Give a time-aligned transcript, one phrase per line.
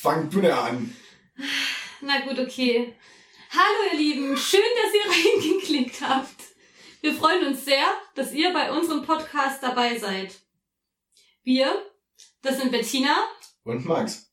[0.00, 0.96] fang du näher an.
[2.00, 2.94] Na gut, okay.
[3.50, 5.10] Hallo ihr Lieben, schön, dass ihr
[5.44, 6.42] reingeklickt habt.
[7.02, 10.40] Wir freuen uns sehr, dass ihr bei unserem Podcast dabei seid.
[11.42, 11.84] Wir,
[12.40, 13.14] das sind Bettina.
[13.64, 14.32] Und Max.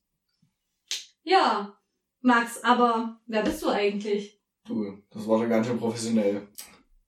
[1.22, 1.78] Ja,
[2.22, 4.40] Max, aber wer bist du eigentlich?
[4.64, 6.48] Du, das war schon ganz schön professionell.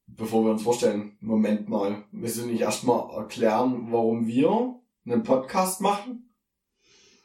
[0.07, 2.05] Bevor wir uns vorstellen, Moment mal.
[2.13, 6.30] Willst du nicht erstmal erklären, warum wir einen Podcast machen?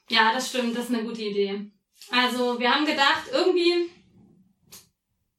[0.10, 1.72] Ja, das stimmt, das ist eine gute Idee.
[2.12, 3.90] Also, wir haben gedacht, irgendwie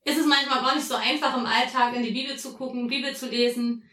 [0.04, 3.14] ist es manchmal gar nicht so einfach im Alltag in die Bibel zu gucken, Bibel
[3.14, 3.84] zu lesen,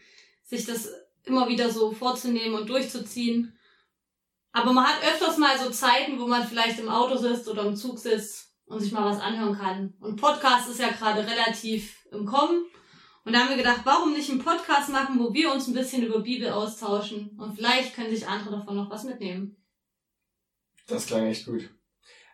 [0.44, 0.88] sich das
[1.24, 3.56] immer wieder so vorzunehmen und durchzuziehen.
[4.52, 7.74] Aber man hat öfters mal so Zeiten, wo man vielleicht im Auto sitzt oder im
[7.74, 9.94] Zug sitzt und sich mal was anhören kann.
[10.00, 12.64] Und Podcast ist ja gerade relativ im Kommen.
[13.24, 16.04] Und da haben wir gedacht, warum nicht einen Podcast machen, wo wir uns ein bisschen
[16.04, 19.56] über Bibel austauschen und vielleicht können sich andere davon noch was mitnehmen.
[20.86, 21.70] Das klang echt gut.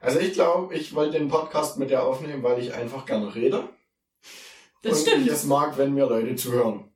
[0.00, 3.68] Also ich glaube, ich wollte den Podcast mit dir aufnehmen, weil ich einfach gerne rede.
[4.82, 5.26] Das und stimmt.
[5.26, 6.90] ich es mag, wenn mir Leute zuhören.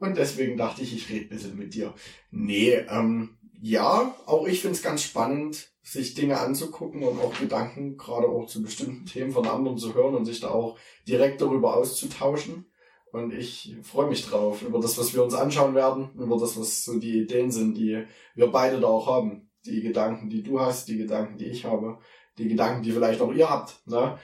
[0.00, 1.94] Und deswegen dachte ich, ich rede ein bisschen mit dir.
[2.30, 8.28] Nee, ähm, ja, auch ich find's ganz spannend, sich Dinge anzugucken und auch Gedanken, gerade
[8.28, 12.66] auch zu bestimmten Themen von anderen zu hören und sich da auch direkt darüber auszutauschen.
[13.12, 16.84] Und ich freue mich drauf, über das, was wir uns anschauen werden, über das, was
[16.84, 19.45] so die Ideen sind, die wir beide da auch haben.
[19.66, 21.98] Die Gedanken, die du hast, die Gedanken, die ich habe,
[22.38, 24.18] die Gedanken, die vielleicht auch ihr habt, ne?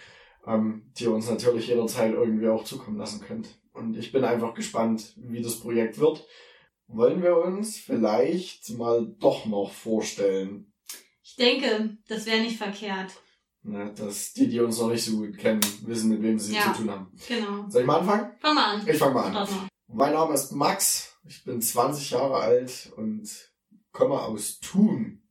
[0.47, 3.59] ähm, die ihr uns natürlich jederzeit irgendwie auch zukommen lassen könnt.
[3.73, 6.25] Und ich bin einfach gespannt, wie das Projekt wird.
[6.89, 10.73] Wollen wir uns vielleicht mal doch noch vorstellen,
[11.23, 13.13] Ich denke, das wäre nicht verkehrt.
[13.63, 16.73] ne, dass die, die uns noch nicht so gut kennen, wissen, mit wem sie Ja.
[16.75, 17.13] zu tun haben.
[17.29, 17.65] Genau.
[17.71, 18.33] Soll ich mal anfangen?
[18.41, 18.87] Fang mal an.
[18.87, 19.49] Ich fange mal an.
[19.89, 23.31] Mein Name ist Max, ich bin 20 Jahre alt und
[23.93, 25.22] komme aus Thun.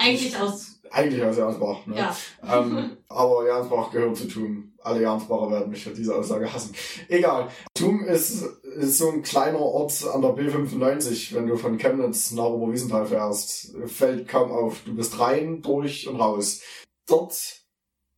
[0.00, 0.80] Eigentlich aus.
[0.90, 1.96] Eigentlich aus Jansbach, ne?
[1.96, 2.16] Ja.
[2.58, 4.72] ähm, aber Jansbach gehört zu Thun.
[4.82, 6.74] Alle Jansbacher werden mich für diese Aussage hassen.
[7.08, 7.48] Egal.
[7.74, 12.46] Thun ist, ist so ein kleiner Ort an der B95, wenn du von Chemnitz nach
[12.46, 13.76] Oberwiesenthal fährst.
[13.86, 14.80] Fällt kaum auf.
[14.84, 16.62] Du bist rein, durch und raus.
[17.06, 17.60] Dort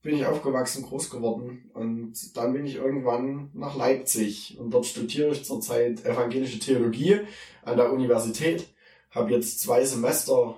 [0.03, 5.31] bin ich aufgewachsen, groß geworden und dann bin ich irgendwann nach Leipzig und dort studiere
[5.31, 7.21] ich zurzeit evangelische Theologie
[7.65, 8.67] an der Universität.
[9.11, 10.57] Habe jetzt zwei Semester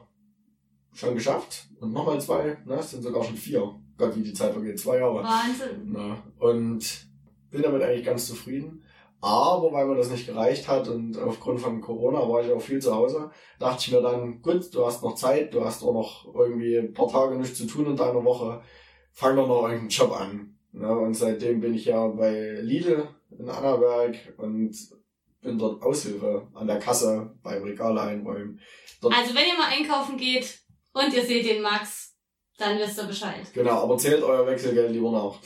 [0.95, 3.75] schon geschafft und nochmal zwei, ne, es sind sogar schon vier.
[3.97, 5.23] Gott, wie die Zeit vergeht, zwei Jahre.
[5.23, 5.83] Wahnsinn.
[5.93, 7.07] Na, und
[7.51, 8.83] bin damit eigentlich ganz zufrieden.
[9.21, 12.81] Aber weil mir das nicht gereicht hat und aufgrund von Corona war ich auch viel
[12.81, 16.35] zu Hause, dachte ich mir dann, gut, du hast noch Zeit, du hast auch noch
[16.35, 18.61] irgendwie ein paar Tage nichts zu tun in deiner Woche,
[19.13, 20.59] fang doch noch irgendeinen Job an.
[20.75, 24.77] Ja, und seitdem bin ich ja bei Lidl in Annaberg und
[25.41, 28.61] bin dort Aushilfe an der Kasse beim Regal einräumen.
[29.01, 30.64] Dort, Also wenn ihr mal einkaufen geht
[30.95, 32.15] und ihr seht den Max,
[32.57, 33.47] dann wisst ihr Bescheid.
[33.53, 35.39] Genau, aber zählt euer Wechselgeld lieber nach.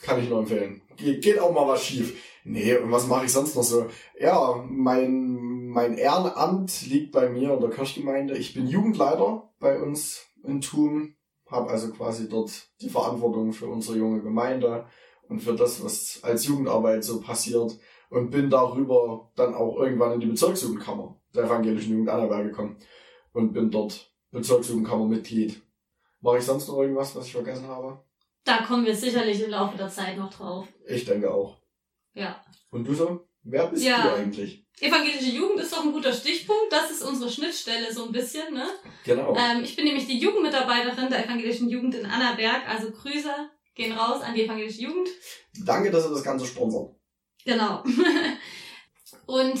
[0.00, 0.82] Kann ich nur empfehlen.
[0.96, 2.22] Ge geht auch mal was schief.
[2.44, 3.86] Nee, und was mache ich sonst noch so?
[4.18, 8.38] Ja, mein, mein Ehrenamt liegt bei mir in der Kirchgemeinde.
[8.38, 11.16] Ich bin Jugendleiter bei uns in Thun,
[11.50, 12.50] habe also quasi dort
[12.80, 14.86] die Verantwortung für unsere junge Gemeinde
[15.28, 17.78] und für das, was als Jugendarbeit so passiert
[18.08, 22.78] und bin darüber dann auch irgendwann in die Bezirksjugendkammer der evangelischen Jugend Annaberg gekommen
[23.32, 25.60] und bin dort Bezirksjugendkammermitglied.
[26.20, 28.02] Mache ich sonst noch irgendwas, was ich vergessen habe?
[28.44, 30.66] Da kommen wir sicherlich im Laufe der Zeit noch drauf.
[30.86, 31.58] Ich denke auch.
[32.14, 32.42] Ja.
[32.70, 33.28] Und du so?
[33.42, 34.02] Wer bist Ja.
[34.02, 34.66] du eigentlich?
[34.80, 36.70] Evangelische Jugend ist doch ein guter Stichpunkt.
[36.72, 38.66] Das ist unsere Schnittstelle so ein bisschen, ne?
[39.04, 39.34] Genau.
[39.36, 42.68] Ähm, ich bin nämlich die Jugendmitarbeiterin der Evangelischen Jugend in Annaberg.
[42.68, 43.30] Also Grüße
[43.74, 45.08] gehen raus an die Evangelische Jugend.
[45.64, 46.94] Danke, dass ihr das Ganze sponsert.
[47.44, 47.82] Genau.
[49.26, 49.58] und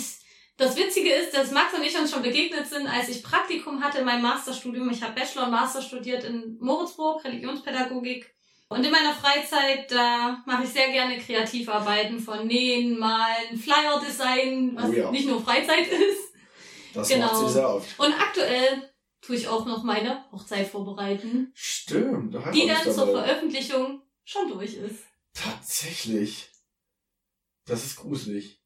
[0.58, 3.98] das Witzige ist, dass Max und ich uns schon begegnet sind, als ich Praktikum hatte
[4.00, 4.90] in meinem Masterstudium.
[4.90, 8.34] Ich habe Bachelor und Master studiert in Moritzburg, Religionspädagogik.
[8.68, 14.72] Und in meiner Freizeit, da mache ich sehr gerne Kreativarbeiten von Nähen, Malen, Flyer Design,
[14.76, 15.10] was Oh ja.
[15.10, 16.34] nicht nur Freizeit ist.
[16.92, 17.26] Das Genau.
[17.26, 17.98] macht sie sehr oft.
[17.98, 18.90] Und aktuell
[19.22, 22.34] tue ich auch noch meine Hochzeit vorbereiten, Stimmt.
[22.34, 23.06] Da die dann zur.
[23.06, 25.04] Veröffentlichung schon durch ist.
[25.32, 26.50] Tatsächlich.
[27.64, 28.60] Das ist gruselig.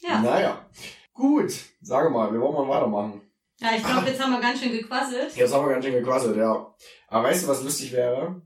[0.00, 0.20] Ja.
[0.20, 0.70] Naja.
[1.12, 1.52] Gut.
[1.80, 3.22] Sage mal, wir wollen mal weitermachen.
[3.60, 5.34] Ja, ich glaube, jetzt haben wir ganz schön gequasselt.
[5.34, 6.74] Jetzt haben wir ganz schön gequasselt, ja.
[7.08, 8.42] Aber weißt du, was lustig wäre?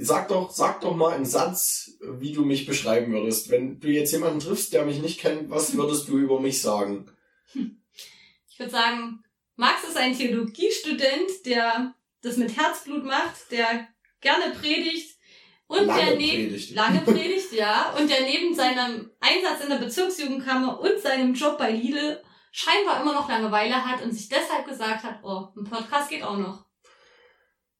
[0.00, 3.50] Sag doch, sag doch mal einen Satz, wie du mich beschreiben würdest.
[3.50, 7.10] Wenn du jetzt jemanden triffst, der mich nicht kennt, was würdest du über mich sagen?
[7.54, 9.24] Ich würde sagen,
[9.56, 13.88] Max ist ein Theologiestudent, der das mit Herzblut macht, der
[14.20, 15.13] gerne predigt
[15.66, 16.74] und Lange der neben predigt.
[16.74, 21.70] lange predigt, ja, und der neben seinem Einsatz in der Bezirksjugendkammer und seinem Job bei
[21.70, 22.20] Lidl
[22.52, 26.36] scheinbar immer noch Langeweile hat und sich deshalb gesagt hat, oh, ein Podcast geht auch
[26.36, 26.64] noch.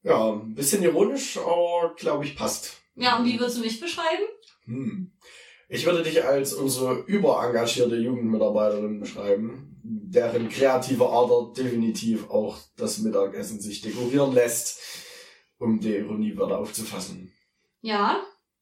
[0.02, 2.82] Ja, ein bisschen ironisch, aber glaube ich passt.
[2.96, 4.24] Ja, und wie würdest du mich beschreiben?
[4.64, 5.12] Hm.
[5.68, 13.60] Ich würde dich als unsere überengagierte Jugendmitarbeiterin beschreiben, deren kreative Ader definitiv auch das Mittagessen
[13.60, 14.80] sich dekorieren lässt,
[15.58, 17.32] um die Ironie wieder aufzufassen.
[17.84, 18.16] Ja,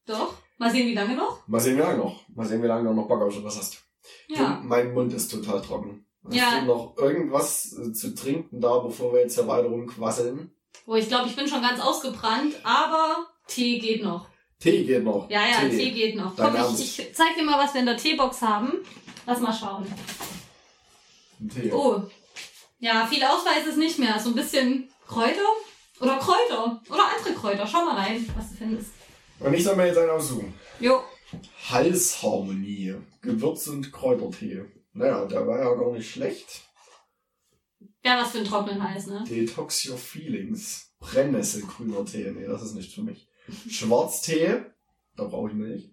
[0.05, 0.33] doch.
[0.57, 1.47] Mal sehen, wie lange noch.
[1.47, 2.27] Mal sehen, wie lange noch.
[2.35, 3.81] Mal sehen, wie lange du noch Bock auf was hast.
[4.27, 4.59] Ja.
[4.61, 6.05] Du, mein Mund ist total trocken.
[6.25, 6.59] Hast Ja.
[6.59, 10.51] du noch irgendwas äh, zu trinken da, bevor wir jetzt hier weiter rumquasseln?
[10.85, 14.27] Oh, ich glaube, ich bin schon ganz ausgebrannt, aber Tee geht noch.
[14.59, 15.29] Tee geht noch.
[15.29, 16.35] Ja, ja, Tee, geht noch.
[16.35, 18.73] Dein Komm, ich, ich zeig dir mal, was wir in der Teebox haben.
[19.25, 19.85] Lass mal schauen.
[21.39, 21.71] Ein Tee.
[21.71, 22.01] Oh.
[22.79, 24.19] Ja, viel Auswahl ist es nicht mehr.
[24.19, 25.39] So ein bisschen Kräuter
[26.01, 27.65] oder Kräuter oder andere Kräuter.
[27.65, 28.91] Schau mal rein, was du findest.
[29.43, 30.53] Und ich soll mir jetzt einen aussuchen.
[30.79, 31.01] Jo.
[31.69, 32.95] Halsharmonie.
[33.21, 34.65] Gewürz- und Kräutertee.
[34.93, 36.61] Naja, der war ja gar nicht schlecht.
[38.05, 39.23] Ja, was für ein trockenen Hals, ne?
[39.27, 40.93] Detox Your Feelings.
[40.99, 42.31] Brennnesselgrüner Tee.
[42.31, 43.27] Nee, das ist nicht für mich.
[43.69, 44.61] Schwarztee.
[45.15, 45.91] Da brauche ich Milch.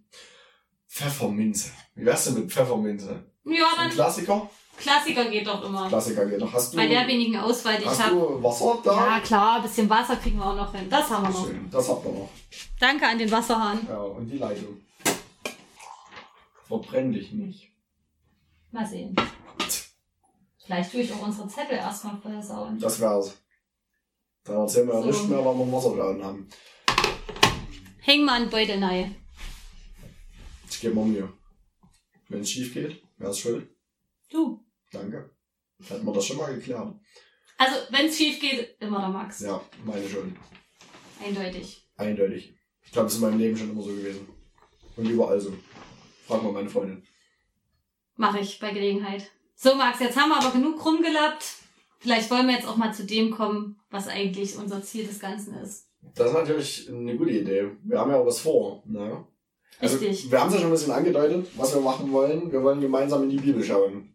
[0.88, 1.70] Pfefferminze.
[1.94, 3.24] Wie wär's denn mit Pfefferminze?
[3.44, 4.50] Ja, Ein dann Klassiker?
[4.80, 5.88] Klassiker geht doch immer.
[5.88, 6.52] Klassiker geht doch.
[6.52, 8.14] Hast du, Bei der wenigen Auswahl, die ich hast habe.
[8.16, 8.94] du Wasser da?
[9.16, 10.88] Ja, klar, ein bisschen Wasser kriegen wir auch noch hin.
[10.88, 11.46] Das haben wir noch.
[11.46, 11.70] Schön.
[11.70, 12.30] Das habt ihr noch.
[12.78, 13.86] Danke an den Wasserhahn.
[13.88, 14.80] Ja, und die Leitung.
[16.66, 17.68] Verbrenn dich nicht.
[18.70, 19.14] Mal sehen.
[20.64, 22.78] Vielleicht tue ich auch unsere Zettel erstmal versauen.
[22.78, 23.36] Das wär's.
[24.44, 25.08] Da erzählen wir ja So.
[25.08, 26.48] nicht mehr, weil wir einen Wasserladen haben.
[28.00, 29.16] Häng mal einen Beutel rein.
[30.70, 31.30] Ich gebe mal mir.
[32.28, 33.68] Wenn es schief geht, wer ist schuld?
[34.30, 34.64] Du.
[34.92, 35.30] Danke.
[35.88, 36.94] Hätten wir das schon mal geklärt.
[37.56, 39.40] Also, wenn es schief geht, immer der Max.
[39.40, 40.34] Ja, meine Schuld.
[41.24, 41.86] Eindeutig.
[41.96, 42.54] Eindeutig.
[42.82, 44.26] Ich glaube, es ist in meinem Leben schon immer so gewesen.
[44.96, 45.52] Und überall so.
[46.26, 47.02] Frag mal meine Freundin.
[48.16, 49.30] Mache ich bei Gelegenheit.
[49.54, 51.44] So, Max, jetzt haben wir aber genug rumgelappt.
[51.98, 55.54] Vielleicht wollen wir jetzt auch mal zu dem kommen, was eigentlich unser Ziel des Ganzen
[55.54, 55.86] ist.
[56.14, 57.70] Das ist natürlich eine gute Idee.
[57.82, 58.82] Wir haben ja auch was vor.
[58.86, 59.26] Ne?
[59.78, 60.30] Also, Richtig.
[60.30, 62.50] wir haben es ja schon ein bisschen angedeutet, was wir machen wollen.
[62.50, 64.14] Wir wollen gemeinsam in die Bibel schauen.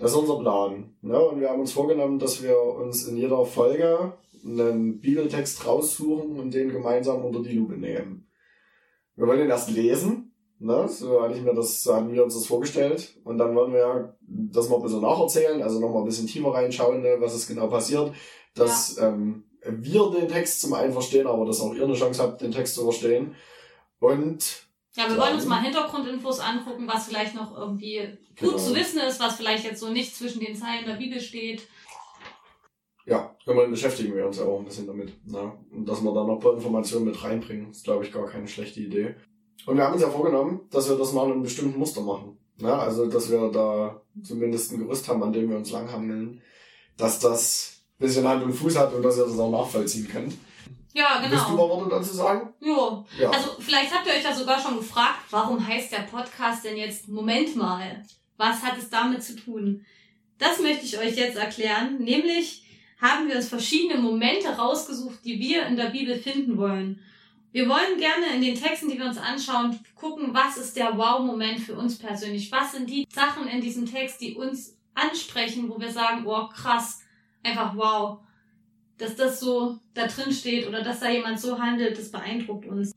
[0.00, 0.94] Das ist unser Plan.
[1.02, 1.20] Ne?
[1.20, 6.54] Und wir haben uns vorgenommen, dass wir uns in jeder Folge einen Bibeltext raussuchen und
[6.54, 8.26] den gemeinsam unter die Lupe nehmen.
[9.14, 10.34] Wir wollen den erst lesen.
[10.58, 10.88] Ne?
[10.88, 13.14] So, hatte ich mir das, so hatten wir uns das vorgestellt.
[13.24, 17.02] Und dann wollen wir das mal ein bisschen nacherzählen, also nochmal ein bisschen tiefer reinschauen,
[17.02, 18.12] ne, was ist genau passiert.
[18.54, 22.40] Dass ähm, wir den Text zum einen verstehen, aber dass auch ihr eine Chance habt,
[22.40, 23.34] den Text zu verstehen.
[23.98, 28.52] Und Ja, wir Dann- wollen uns mal Hintergrundinfos angucken, was vielleicht noch irgendwie Genau.
[28.52, 31.66] gut zu wissen ist, was vielleicht jetzt so nicht zwischen den Zeilen der Bibel steht.
[33.06, 35.12] ja, immerhin beschäftigen wir uns ja auch ein bisschen damit.
[35.26, 35.52] Ne?
[35.72, 38.46] Und dass wir da noch ein paar Informationen mit reinbringen, ist, glaube ich, gar keine
[38.46, 39.16] schlechte Idee.
[39.66, 42.38] Und wir haben uns ja vorgenommen, dass wir das mal in einem bestimmten Muster machen.
[42.58, 42.72] Ne?
[42.72, 46.40] Also, dass wir da zumindest ein Gerüst haben, an dem wir uns langhangeln,
[46.96, 50.34] dass das ein bisschen Hand und Fuß hat und dass ihr das auch nachvollziehen könnt.
[50.92, 51.68] Ja, Willst du genau.
[51.68, 52.52] mal Worte dazu sagen?
[52.60, 53.04] Jo.
[53.18, 53.30] Ja.
[53.30, 57.08] Also vielleicht habt ihr euch ja sogar schon gefragt, warum heißt der Podcast denn jetzt
[57.08, 58.02] Moment mal?
[58.36, 59.84] Was hat es damit zu tun?
[60.38, 61.98] Das möchte ich euch jetzt erklären.
[61.98, 62.64] Nämlich
[63.00, 67.00] haben wir uns verschiedene Momente rausgesucht, die wir in der Bibel finden wollen.
[67.52, 71.60] Wir wollen gerne in den Texten, die wir uns anschauen, gucken, was ist der Wow-Moment
[71.60, 72.50] für uns persönlich?
[72.52, 77.00] Was sind die Sachen in diesem Text, die uns ansprechen, wo wir sagen, oh krass,
[77.42, 78.20] einfach wow
[79.00, 82.92] dass das so da drin steht oder dass da jemand so handelt, das beeindruckt uns.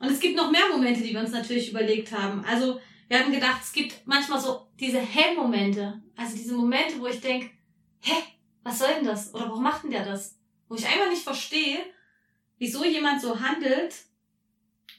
[0.00, 2.44] Und es gibt noch mehr Momente, die wir uns natürlich überlegt haben.
[2.44, 6.02] Also wir haben gedacht, es gibt manchmal so diese Hä-Momente.
[6.16, 7.50] Also diese Momente, wo ich denke,
[8.00, 8.14] hä,
[8.62, 9.34] was soll denn das?
[9.34, 10.38] Oder warum macht denn der das?
[10.68, 11.78] Wo ich einfach nicht verstehe,
[12.58, 13.94] wieso jemand so handelt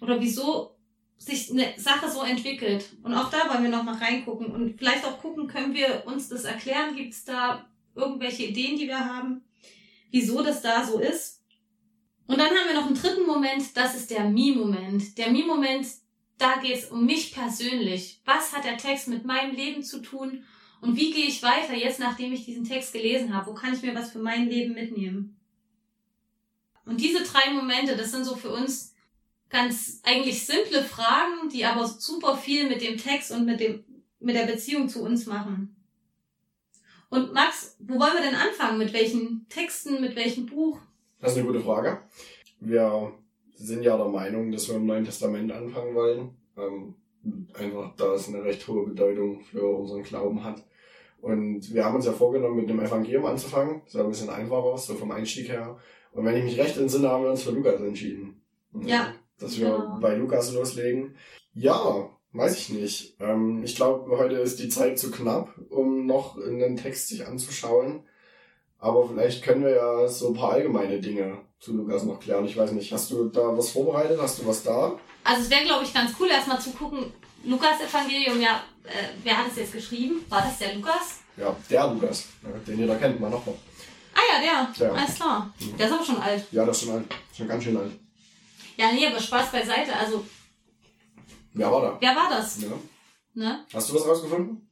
[0.01, 0.75] oder wieso
[1.17, 2.85] sich eine Sache so entwickelt.
[3.03, 6.29] Und auch da wollen wir noch mal reingucken und vielleicht auch gucken, können wir uns
[6.29, 6.95] das erklären?
[6.95, 9.43] Gibt es da irgendwelche Ideen, die wir haben?
[10.11, 11.43] Wieso das da so ist.
[12.27, 15.17] Und dann haben wir noch einen dritten Moment, das ist der Me-Moment.
[15.17, 15.87] Der Me-Moment,
[16.37, 18.21] da geht es um mich persönlich.
[18.25, 20.43] Was hat der Text mit meinem Leben zu tun?
[20.81, 23.47] Und wie gehe ich weiter jetzt, nachdem ich diesen Text gelesen habe?
[23.47, 25.39] Wo kann ich mir was für mein Leben mitnehmen?
[26.85, 28.93] Und diese drei Momente, das sind so für uns
[29.49, 33.83] ganz eigentlich simple Fragen, die aber super viel mit dem Text und mit dem,
[34.19, 35.75] mit der Beziehung zu uns machen.
[37.09, 38.77] Und Max, wo wollen wir denn anfangen?
[38.77, 40.79] Mit welchen Texten, mit welchem Buch?
[41.19, 41.99] Das ist eine gute Frage.
[42.59, 43.11] Wir
[43.55, 46.29] sind ja der Meinung, dass wir im Neuen Testament anfangen wollen.
[46.57, 46.95] Ähm,
[47.53, 50.63] einfach, da es eine recht hohe Bedeutung für unseren Glauben hat.
[51.21, 53.81] Und wir haben uns ja vorgenommen, mit dem Evangelium anzufangen.
[53.85, 55.77] Das ja ein bisschen einfacher, so vom Einstieg her.
[56.13, 58.41] Und wenn ich mich recht entsinne, haben wir uns für Lukas entschieden.
[58.85, 59.99] Ja, Dass wir genau.
[59.99, 61.15] bei Lukas loslegen.
[61.53, 63.15] Ja, Weiß ich nicht.
[63.19, 68.03] Ähm, ich glaube, heute ist die Zeit zu knapp, um noch einen Text sich anzuschauen.
[68.77, 72.45] Aber vielleicht können wir ja so ein paar allgemeine Dinge zu Lukas noch klären.
[72.45, 74.19] Ich weiß nicht, hast du da was vorbereitet?
[74.21, 74.97] Hast du was da?
[75.23, 77.11] Also es wäre, glaube ich, ganz cool, erstmal zu gucken,
[77.43, 80.25] Lukas Evangelium, ja, äh, wer hat es jetzt geschrieben?
[80.29, 81.19] War das der Lukas?
[81.37, 82.25] Ja, der Lukas,
[82.67, 83.53] den ihr da kennt, mein Nachbar.
[84.13, 84.87] Ah ja, der.
[84.87, 84.93] Ja.
[84.93, 85.53] Alles klar.
[85.77, 86.43] Der ist aber schon alt.
[86.51, 87.05] Ja, das ist schon alt.
[87.35, 87.91] Schon ganz schön alt.
[88.75, 89.95] Ja, nee, aber Spaß beiseite.
[89.95, 90.25] Also,
[91.53, 91.97] Wer war da?
[91.99, 92.61] wer war das?
[92.61, 92.67] Ja.
[93.33, 93.65] Ne?
[93.73, 94.69] Hast du was rausgefunden?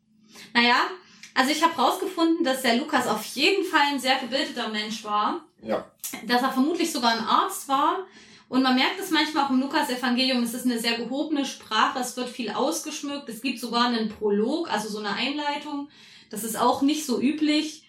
[0.53, 0.88] Naja,
[1.34, 5.46] also ich habe rausgefunden, dass der Lukas auf jeden Fall ein sehr gebildeter Mensch war.
[5.62, 5.86] Ja.
[6.25, 8.05] Dass er vermutlich sogar ein Arzt war.
[8.50, 12.15] Und man merkt es manchmal auch im Lukas-Evangelium, es ist eine sehr gehobene Sprache, es
[12.15, 15.89] wird viel ausgeschmückt, es gibt sogar einen Prolog, also so eine Einleitung.
[16.29, 17.87] Das ist auch nicht so üblich.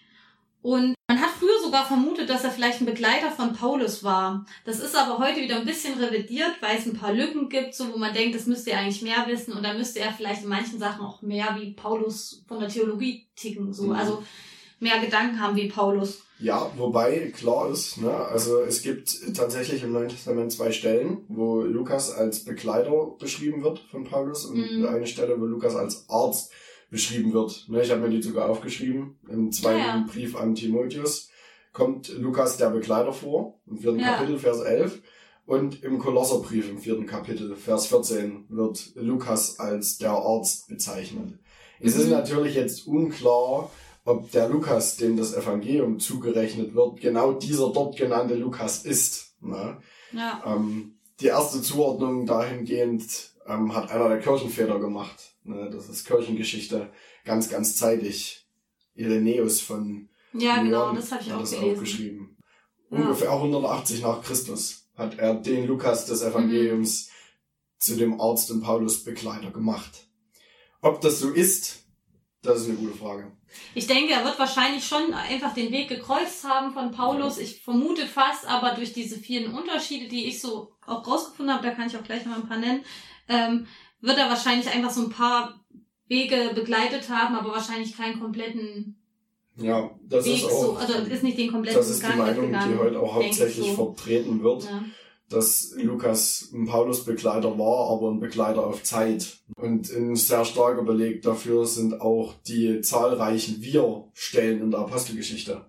[0.61, 4.45] Und man hat früher sogar vermutet, dass er vielleicht ein Begleiter von Paulus war.
[4.65, 7.93] Das ist aber heute wieder ein bisschen revidiert, weil es ein paar Lücken gibt, so
[7.93, 10.49] wo man denkt, das müsste er eigentlich mehr wissen und da müsste er vielleicht in
[10.49, 13.91] manchen Sachen auch mehr wie Paulus von der Theologie ticken, so Mhm.
[13.93, 14.23] also
[14.81, 16.21] mehr Gedanken haben wie Paulus.
[16.39, 21.61] Ja, wobei klar ist, ne, also es gibt tatsächlich im Neuen Testament zwei Stellen, wo
[21.61, 24.85] Lukas als Begleiter beschrieben wird von Paulus und Mhm.
[24.87, 26.51] eine Stelle, wo Lukas als Arzt
[26.89, 27.65] beschrieben wird.
[27.69, 29.17] Ne, ich habe mir die sogar aufgeschrieben.
[29.29, 30.05] Im zweiten Ah, ja.
[30.11, 31.29] Brief an Timotheus
[31.73, 34.15] kommt Lukas der Begleiter vor, im vierten Ja.
[34.15, 35.01] Kapitel, Vers 11.
[35.45, 41.39] Und im Kolosserbrief im vierten Kapitel, Vers 14, wird Lukas als der Arzt bezeichnet.
[41.79, 42.11] Es ist Mhm.
[42.11, 43.71] natürlich jetzt unklar,
[44.05, 49.33] ob der Lukas, dem das Evangelium zugerechnet wird, genau dieser dort genannte Lukas ist.
[49.41, 49.77] Ne?
[50.11, 50.41] Ja.
[50.45, 55.33] Ähm, die erste Zuordnung dahingehend ähm, hat einer der Kirchenväter gemacht.
[55.43, 55.69] Ne?
[55.71, 56.91] Das ist Kirchengeschichte
[57.25, 58.45] ganz, ganz zeitig.
[58.95, 61.71] Irenäus von Ja, genau, Lyon das habe ich auch das gelesen.
[61.73, 62.37] aufgeschrieben.
[62.91, 62.97] Ja.
[62.97, 67.11] Ungefähr 180 nach Christus hat er den Lukas des Evangeliums Mhm.
[67.79, 70.07] zu dem Arzt und Paulus Begleiter gemacht.
[70.81, 71.83] Ob das so ist,
[72.41, 73.31] das ist eine gute Frage.
[73.73, 77.37] Ich denke, er wird wahrscheinlich schon einfach den Weg gekreuzt haben von Paulus.
[77.37, 81.73] Ich vermute fast, aber durch diese vielen Unterschiede, die ich so auch rausgefunden habe, da
[81.73, 82.83] kann ich auch gleich noch ein paar nennen,
[83.29, 83.65] ähm,
[84.01, 85.59] wird er wahrscheinlich einfach so ein paar
[86.07, 88.95] Wege begleitet haben, aber wahrscheinlich keinen kompletten
[89.55, 92.17] Ja, das Weg ist so, auch, also ist nicht den kompletten das ist die Gang
[92.17, 93.93] Meinung, mitgegangen, die heute auch hauptsächlich so.
[93.93, 94.83] vertreten wird, Ja.
[95.29, 99.37] dass Lukas ein Paulus-Begleiter war, aber ein Begleiter auf Zeit.
[99.55, 105.65] Und ein sehr starker Beleg dafür sind auch die zahlreichen Wir-Stellen in der Apostelgeschichte.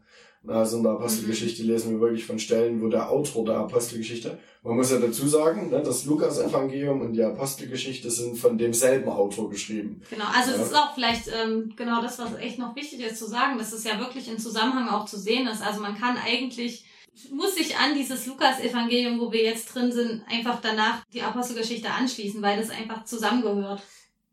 [0.47, 4.75] Also in der Apostelgeschichte lesen wir wirklich von Stellen, wo der Autor der Apostelgeschichte, man
[4.77, 10.01] muss ja dazu sagen, ne, das Lukas-Evangelium und die Apostelgeschichte sind von demselben Autor geschrieben.
[10.09, 10.57] Genau, also Ja.
[10.57, 13.73] es ist auch vielleicht ähm, genau das, was echt noch wichtig ist zu sagen, dass
[13.75, 15.61] es ja wirklich im Zusammenhang auch zu sehen ist.
[15.63, 16.87] Also man kann eigentlich,
[17.31, 22.41] muss sich an dieses Lukas-Evangelium, wo wir jetzt drin sind, einfach danach die Apostelgeschichte anschließen,
[22.41, 23.83] weil das einfach zusammengehört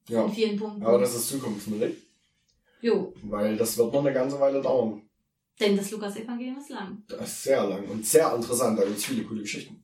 [0.08, 0.84] Ja, in vielen Punkten.
[0.84, 1.98] aber das ist Zukunftsmusik,
[2.82, 5.02] jo, weil das wird noch eine ganze Weile dauern.
[5.60, 7.04] Denn das Lukas-Evangelium ist lang.
[7.08, 9.84] Das ist sehr lang und sehr interessant, da gibt es viele coole Geschichten.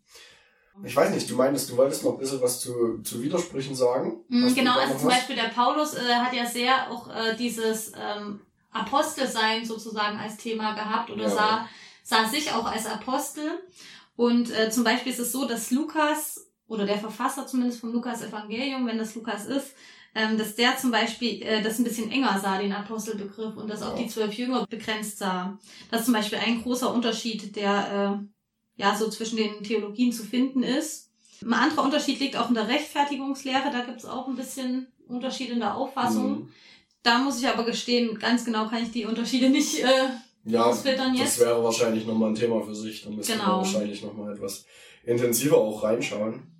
[0.83, 4.23] Ich weiß nicht, du meinst, du wolltest noch ein bisschen was zu, zu Widersprüchen sagen?
[4.27, 5.15] Mhm, Hast genau, also zum was?
[5.17, 10.73] Beispiel der Paulus äh, hat ja sehr auch äh, dieses ähm, Apostelsein sozusagen als Thema
[10.73, 11.29] gehabt oder Ja.
[11.29, 11.67] sah,
[12.03, 13.43] sah sich auch als Apostel.
[14.15, 18.85] Und äh, zum Beispiel ist es so, dass Lukas oder der Verfasser zumindest vom Lukas-Evangelium,
[18.87, 19.73] wenn das Lukas ist,
[20.15, 23.81] ähm, dass der zum Beispiel äh, das ein bisschen enger sah, den Apostelbegriff, und das
[23.81, 23.95] Ja.
[23.95, 25.57] die zwölf Jünger begrenzt sah.
[25.89, 30.23] Das ist zum Beispiel ein großer Unterschied, der äh, ja so zwischen den Theologien zu
[30.23, 31.09] finden ist.
[31.43, 33.69] Ein anderer Unterschied liegt auch in der Rechtfertigungslehre.
[33.71, 36.31] Da gibt es auch ein bisschen Unterschied in der Auffassung.
[36.43, 36.49] Mhm.
[37.03, 39.87] Da muss ich aber gestehen, ganz genau kann ich die Unterschiede nicht äh,
[40.45, 41.39] Ja, ausfiltern das jetzt.
[41.39, 43.03] wäre wahrscheinlich nochmal ein Thema für sich.
[43.03, 43.45] Da müsste Genau.
[43.45, 44.65] man wahrscheinlich nochmal etwas
[45.05, 46.52] intensiver auch reinschauen.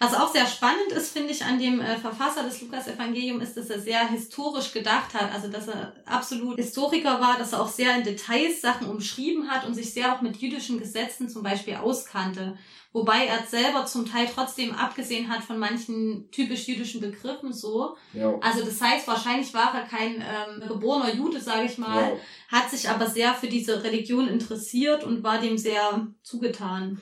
[0.00, 3.70] Was auch sehr spannend ist, finde ich, an dem äh, Verfasser des Lukas-Evangelium ist, dass
[3.70, 5.32] er sehr historisch gedacht hat.
[5.32, 9.66] Also, dass er absolut Historiker war, dass er auch sehr in Details Sachen umschrieben hat
[9.66, 12.56] und sich sehr auch mit jüdischen Gesetzen zum Beispiel auskannte.
[12.92, 17.96] Wobei er selber zum Teil trotzdem abgesehen hat von manchen typisch jüdischen Begriffen so.
[18.12, 18.38] Ja.
[18.40, 22.58] Also das heißt, wahrscheinlich war er kein ähm, geborener Jude, sage ich mal, ja.
[22.58, 27.00] hat sich aber sehr für diese Religion interessiert und war dem sehr zugetan.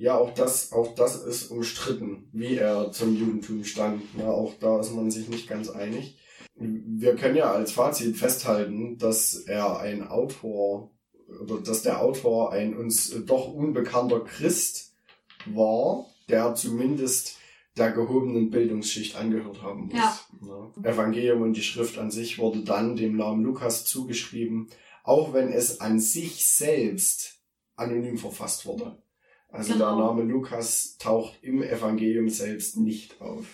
[0.00, 4.02] Ja, auch das, auch das ist umstritten, wie er zum Judentum stand.
[4.18, 6.18] Ja, auch da ist man sich nicht ganz einig.
[6.54, 10.90] Wir können ja als Fazit festhalten, dass er ein Autor
[11.42, 14.94] oder dass der Autor ein uns doch unbekannter Christ
[15.44, 17.36] war, der zumindest
[17.76, 19.98] der gehobenen Bildungsschicht angehört haben muss.
[19.98, 20.18] Ja.
[20.40, 20.90] Ja.
[20.90, 24.70] Evangelium und die Schrift an sich wurde dann dem Namen Lukas zugeschrieben,
[25.04, 27.42] auch wenn es an sich selbst
[27.76, 28.96] anonym verfasst wurde.
[29.52, 29.96] Also Genau.
[29.96, 33.44] der Name Lukas taucht im Evangelium selbst nicht auf.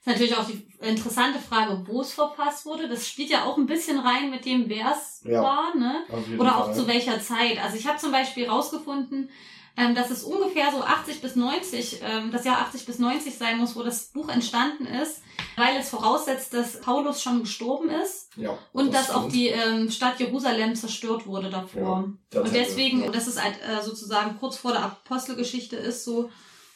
[0.00, 2.88] Ist natürlich auch die interessante Frage, wo es verfasst wurde.
[2.88, 5.42] Das spielt ja auch ein bisschen rein mit dem, wer es Ja.
[5.42, 6.04] war, ne?
[6.38, 6.74] Oder auch Fall.
[6.74, 7.58] zu welcher Zeit.
[7.62, 9.30] Also ich habe zum Beispiel rausgefunden,
[9.76, 13.58] ähm, dass es ungefähr so 80 bis 90, ähm, das Jahr 80 bis 90 sein
[13.58, 15.22] muss, wo das Buch entstanden ist,
[15.56, 19.34] weil es voraussetzt, dass Paulus schon gestorben ist Ja, und das dass auch stimmt.
[19.34, 22.10] die ähm, Stadt Jerusalem zerstört wurde davor.
[22.32, 23.10] Der und deswegen, ja.
[23.10, 26.30] dass es halt äh, sozusagen kurz vor der Apostelgeschichte ist, so.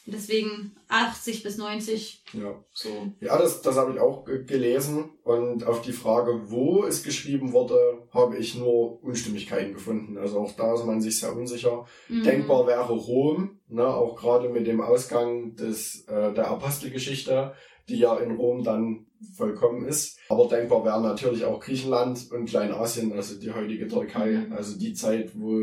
[0.05, 2.63] Und deswegen 80 bis 90, Ja.
[2.73, 2.89] so.
[3.19, 5.11] Ja, das, das habe ich auch ge- gelesen.
[5.23, 7.77] Und auf die Frage, wo es geschrieben wurde,
[8.11, 10.17] habe ich nur Unstimmigkeiten gefunden.
[10.17, 11.85] Also auch da ist man sich sehr unsicher.
[12.09, 12.23] Mhm.
[12.23, 17.53] Denkbar wäre Rom, ne, auch gerade mit dem Ausgang des, äh, der Apostelgeschichte,
[17.87, 19.05] die ja in Rom dann
[19.35, 20.17] vollkommen ist.
[20.29, 24.53] Aber denkbar wäre natürlich auch Griechenland und Kleinasien, also die heutige Türkei, Mhm.
[24.53, 25.59] also die Zeit, wo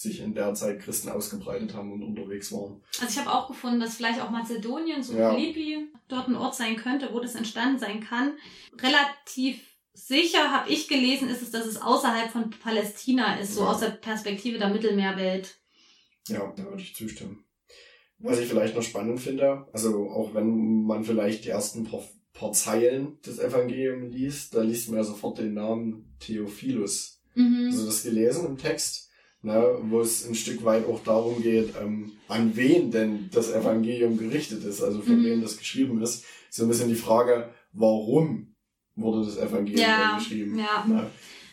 [0.00, 2.80] sich in der Zeit Christen ausgebreitet haben und unterwegs waren.
[3.00, 5.34] Also ich habe auch gefunden, dass vielleicht auch Mazedonien, so Ja.
[5.34, 8.34] Philippi, dort ein Ort sein könnte, wo das entstanden sein kann.
[8.80, 9.60] Relativ
[9.94, 13.70] sicher habe ich gelesen, ist es, dass es außerhalb von Palästina ist, so Ja.
[13.72, 15.58] aus der Perspektive der Mittelmeerwelt.
[16.28, 17.44] Ja, da würde ich zustimmen.
[18.18, 22.52] Was ich vielleicht noch spannend finde, also auch wenn man vielleicht die ersten paar, paar
[22.52, 27.20] Zeilen des Evangeliums liest, da liest man ja sofort den Namen Theophilus.
[27.34, 27.66] Mhm.
[27.70, 29.07] Also das gelesen im Text,
[29.42, 34.16] ne, wo es ein Stück weit auch darum geht, ähm, an wen denn das Evangelium
[34.18, 35.24] gerichtet ist, also für Mhm.
[35.24, 36.24] wen das geschrieben ist.
[36.50, 38.54] So ein bisschen die Frage, warum
[38.96, 40.58] wurde das Evangelium Ja, geschrieben?
[40.58, 40.84] ja.
[40.86, 41.06] Ne?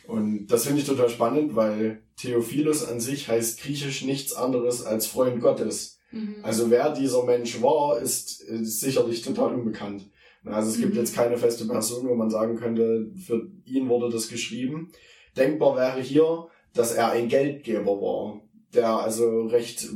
[0.07, 5.07] Und das finde ich total spannend, weil Theophilus an sich heißt griechisch nichts anderes als
[5.07, 5.99] Freund Gottes.
[6.11, 6.35] Mhm.
[6.43, 10.09] Also wer dieser Mensch war, ist, ist sicherlich total unbekannt.
[10.43, 10.99] Also es gibt Mhm.
[10.99, 14.91] jetzt keine feste Person, wo man sagen könnte, für ihn wurde das geschrieben.
[15.35, 18.41] Denkbar wäre hier, dass er ein Geldgeber war,
[18.73, 19.87] der also recht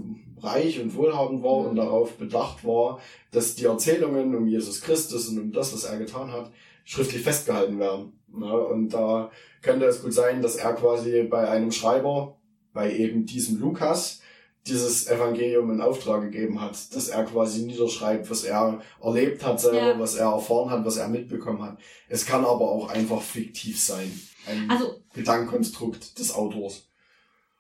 [0.42, 1.70] reich und wohlhabend war Mhm.
[1.70, 3.00] und darauf bedacht war,
[3.32, 6.52] dass die Erzählungen um Jesus Christus und um das, was er getan hat,
[6.86, 8.14] schriftlich festgehalten werden.
[8.42, 12.38] Ja, und da könnte es gut sein, dass er quasi bei einem Schreiber,
[12.74, 14.22] bei eben diesem Lukas,
[14.68, 19.78] dieses Evangelium in Auftrag gegeben hat, dass er quasi niederschreibt, was er erlebt hat selber,
[19.94, 20.00] Ja.
[20.00, 21.78] was er erfahren hat, was er mitbekommen hat.
[22.08, 24.12] Es kann aber auch einfach fiktiv sein.
[24.50, 26.84] Ein Also Gedankenkonstrukt des Autors.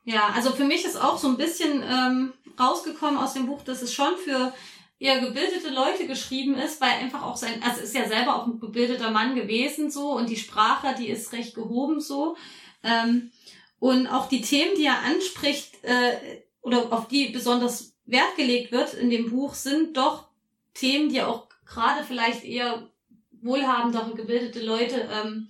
[0.05, 3.81] Ja, also für mich ist auch so ein bisschen ähm, rausgekommen aus dem Buch, dass
[3.81, 4.53] es schon für
[4.99, 8.59] eher gebildete Leute geschrieben ist, weil einfach auch sein, also ist ja selber auch ein
[8.59, 12.35] gebildeter Mann gewesen so und die Sprache, die ist recht gehoben so.
[12.83, 13.31] Ähm,
[13.79, 18.93] und auch die Themen, die er anspricht äh, oder auf die besonders Wert gelegt wird
[18.93, 20.27] in dem Buch, sind doch
[20.73, 22.89] Themen, die auch gerade vielleicht eher
[23.41, 25.47] wohlhabendere, gebildete Leute ähm,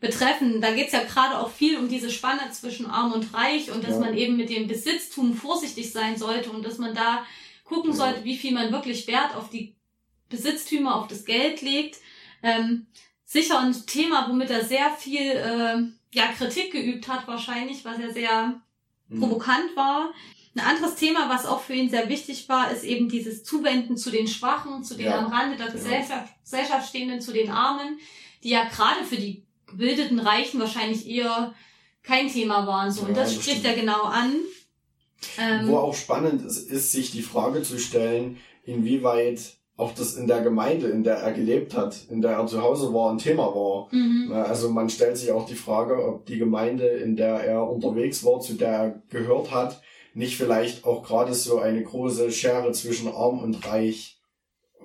[0.00, 0.60] betreffen.
[0.60, 3.94] Da geht's ja gerade auch viel um diese Spanne zwischen Arm und Reich und dass
[3.94, 4.00] Ja.
[4.00, 7.24] man eben mit dem Besitztum vorsichtig sein sollte und dass man da
[7.64, 7.96] gucken Ja.
[7.96, 9.74] sollte, wie viel man wirklich Wert auf die
[10.28, 11.96] Besitztümer, auf das Geld legt.
[12.42, 12.86] Ähm,
[13.24, 15.82] sicher ein Thema, womit er sehr viel äh,
[16.12, 18.60] ja, Kritik geübt hat wahrscheinlich, was ja sehr
[19.08, 19.20] Mhm.
[19.20, 20.12] provokant war.
[20.56, 24.10] Ein anderes Thema, was auch für ihn sehr wichtig war, ist eben dieses Zuwenden zu
[24.10, 25.18] den Schwachen, zu den Ja.
[25.18, 27.98] am Rande der Gesellschaft, Gesellschaft stehenden, zu den Armen,
[28.42, 31.54] die ja gerade für die gebildeten Reichen wahrscheinlich eher
[32.02, 32.90] kein Thema waren.
[32.90, 33.02] So.
[33.02, 33.74] Und Ja, das das spricht stimmt.
[33.76, 34.34] er genau an.
[35.38, 40.26] Ähm, Wo auch spannend ist, ist, sich die Frage zu stellen, inwieweit auch das in
[40.26, 43.46] der Gemeinde, in der er gelebt hat, in der er zu Hause war, ein Thema
[43.54, 43.88] war.
[43.92, 44.32] mhm.
[44.32, 48.40] Also man stellt sich auch die Frage, ob die Gemeinde, in der er unterwegs war,
[48.40, 49.82] zu der er gehört hat,
[50.14, 54.15] nicht vielleicht auch gerade so eine große Schere zwischen Arm und Reich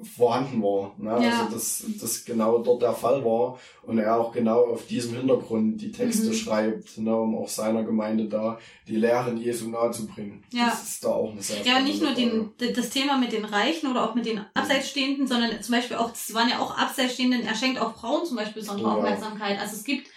[0.03, 0.93] vorhanden war.
[0.97, 1.09] Ne?
[1.25, 1.41] Ja.
[1.41, 5.81] Also dass das genau dort der Fall war und er auch genau auf diesem Hintergrund
[5.81, 6.33] die Texte Mhm.
[6.33, 10.43] schreibt, ne, um auch seiner Gemeinde da die Lehren Jesu nahezubringen.
[10.51, 10.67] Ja.
[10.69, 13.89] Das ist da auch eine sehr Ja, nicht nur den, das Thema mit den Reichen
[13.89, 17.55] oder auch mit den Abseitsstehenden, sondern zum Beispiel auch, es waren ja auch Abseitsstehenden, er
[17.55, 18.95] schenkt auch Frauen zum Beispiel besondere Ja.
[18.95, 19.59] Aufmerksamkeit.
[19.59, 20.07] Also es gibt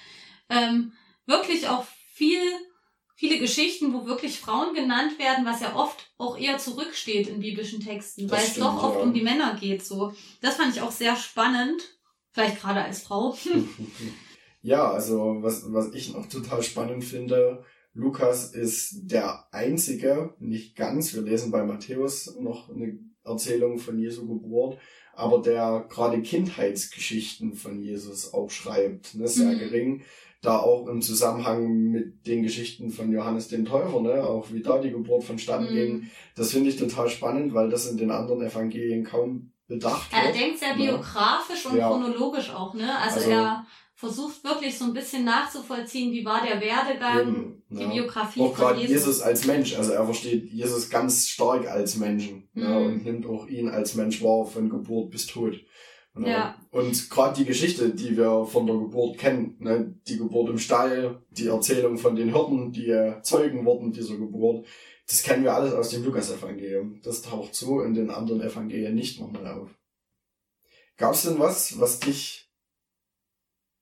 [0.50, 0.92] ähm,
[1.26, 2.40] wirklich auch viel,
[3.14, 7.80] viele Geschichten, wo wirklich Frauen genannt werden, was ja oft auch eher zurücksteht in biblischen
[7.80, 9.02] Texten, Das weil es stimmt, doch oft ja.
[9.02, 9.84] um die Männer geht.
[9.84, 11.80] So, das fand ich auch sehr spannend,
[12.32, 13.36] vielleicht gerade als Frau.
[14.66, 21.12] Ja, also was, was ich noch total spannend finde, Lukas ist der einzige, nicht ganz,
[21.14, 24.78] wir lesen bei Matthäus noch eine Erzählung von Jesu Geburt,
[25.12, 29.58] aber der gerade Kindheitsgeschichten von Jesus auch schreibt, ne, sehr Mhm.
[29.58, 30.02] gering,
[30.44, 34.78] da auch im Zusammenhang mit den Geschichten von Johannes den Täufer, ne, auch wie da
[34.78, 35.74] die Geburt vonstatten Mhm.
[35.76, 36.10] ging.
[36.36, 40.34] Das finde ich total spannend, weil das in den anderen Evangelien kaum bedacht Er wird.
[40.40, 40.92] denkt sehr Ja.
[40.92, 41.88] biografisch und Ja.
[41.88, 42.98] chronologisch auch, ne?
[42.98, 47.82] Also, Also- er versucht wirklich so ein bisschen nachzuvollziehen, wie war der Werdegang, Eben, die
[47.82, 47.88] ja.
[47.88, 48.90] Biografie Auch von gerade Jesus.
[48.96, 52.86] Jesus als Mensch, also er versteht Jesus ganz stark als Menschen ja, Mhm.
[52.86, 55.54] und nimmt auch ihn als Mensch wahr von Geburt bis Tod.
[56.14, 56.30] Ne?
[56.30, 56.58] Ja.
[56.70, 59.94] Und gerade die Geschichte, die wir von der Geburt kennen, ne?
[60.06, 64.66] die Geburt im Stall, die Erzählung von den Hirten, die äh, Zeugen wurden dieser Geburt,
[65.06, 67.00] das kennen wir alles aus dem Lukas-Evangelium.
[67.02, 69.70] Das taucht so in den anderen Evangelien nicht nochmal auf.
[70.96, 72.48] Gab es denn was, was dich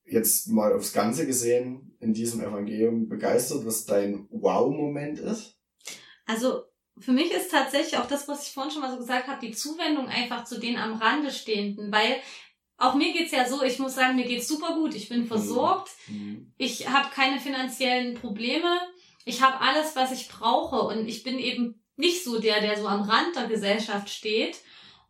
[0.05, 5.59] jetzt mal aufs Ganze gesehen in diesem Evangelium begeistert, was dein Wow-Moment ist?
[6.27, 6.65] Also
[6.99, 9.53] für mich ist tatsächlich auch das, was ich vorhin schon mal so gesagt habe, die
[9.53, 12.17] Zuwendung einfach zu den am Rande Stehenden, weil
[12.77, 15.91] auch mir geht's ja so, ich muss sagen, mir geht's super gut, ich bin versorgt,
[16.09, 16.53] Mhm.
[16.59, 18.81] ich habe keine finanziellen Probleme,
[19.25, 22.89] ich habe alles, was ich brauche und ich bin eben nicht so der, der so
[22.89, 24.57] am Rand der Gesellschaft steht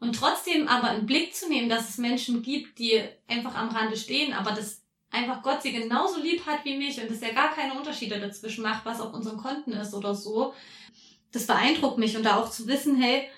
[0.00, 3.96] und trotzdem aber im Blick zu nehmen, dass es Menschen gibt, die einfach am Rande
[3.96, 7.54] stehen, aber dass einfach Gott sie genauso lieb hat wie mich und dass er gar
[7.54, 10.54] keine Unterschiede dazwischen macht, was auf unseren Konten ist oder so.
[11.32, 13.28] Das beeindruckt mich und da auch zu wissen, hey,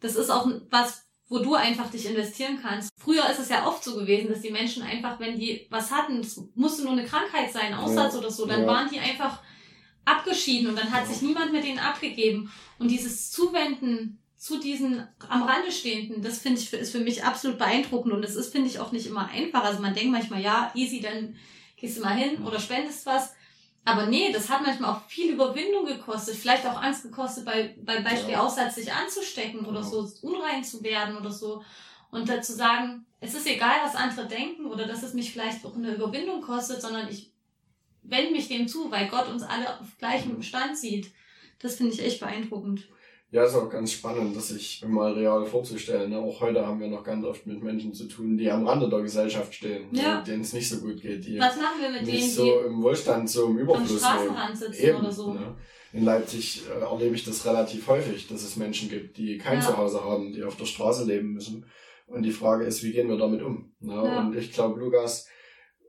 [0.00, 2.90] das ist auch was, wo du einfach dich investieren kannst.
[2.98, 6.20] Früher ist es ja oft so gewesen, dass die Menschen einfach, wenn die was hatten,
[6.20, 8.20] es musste nur eine Krankheit sein, Aussatz Ja.
[8.20, 8.66] oder so, dann Ja.
[8.66, 9.40] waren die einfach
[10.04, 11.06] abgeschieden und dann hat Ja.
[11.06, 12.52] sich niemand mit denen abgegeben.
[12.78, 17.58] Und dieses Zuwenden zu diesen am Rande stehenden, das finde ich, ist für mich absolut
[17.58, 19.64] beeindruckend und das ist, finde ich, auch nicht immer einfach.
[19.64, 21.36] Also man denkt manchmal, ja, easy, dann
[21.76, 23.34] gehst du mal hin oder spendest was.
[23.86, 28.02] Aber nee, das hat manchmal auch viel Überwindung gekostet, vielleicht auch Angst gekostet, bei, beim
[28.02, 28.40] Beispiel Ja.
[28.40, 31.62] Aussatz sich anzustecken oder so, unrein zu werden oder so.
[32.10, 35.76] Und dazu sagen, es ist egal, was andere denken oder dass es mich vielleicht auch
[35.76, 37.30] eine Überwindung kostet, sondern ich
[38.02, 41.12] wende mich dem zu, weil Gott uns alle auf gleichem Stand sieht.
[41.60, 42.88] Das finde ich echt beeindruckend.
[43.32, 46.10] Ja, ist auch ganz spannend, das sich mal real vorzustellen.
[46.10, 46.18] ne?
[46.18, 49.00] Auch heute haben wir noch ganz oft mit Menschen zu tun, die am Rande der
[49.02, 50.00] Gesellschaft stehen, ne?
[50.00, 50.20] Ja.
[50.22, 52.66] denen es nicht so gut geht, die Was machen wir mit denen, nicht so die
[52.66, 53.98] im Wohlstand, so im am Überfluss leben.
[54.00, 55.34] Straßenrand sitzen Eben, oder so?
[55.34, 55.56] ne?
[55.92, 59.66] In Leipzig äh, erlebe ich das relativ häufig, dass es Menschen gibt, die kein Ja.
[59.66, 61.66] Zuhause haben, die auf der Straße leben müssen.
[62.06, 63.72] Und die Frage ist, wie gehen wir damit um?
[63.80, 63.92] Ne?
[63.94, 64.20] Ja.
[64.20, 65.26] Und ich glaube, Lukas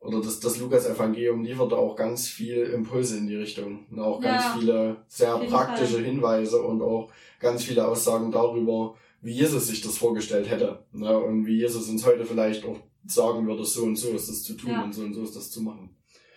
[0.07, 3.85] oder das, das Lukas-Evangelium liefert da auch ganz viel Impulse in die Richtung.
[3.91, 6.03] Und auch ganz Ja, viele sehr praktische Fall.
[6.05, 10.85] Hinweise und auch ganz viele Aussagen darüber, wie Jesus sich das vorgestellt hätte.
[10.93, 11.17] Ne?
[11.19, 14.53] Und wie Jesus uns heute vielleicht auch sagen würde, so und so ist das zu
[14.53, 14.83] tun Ja.
[14.83, 15.89] und so und so ist das zu machen.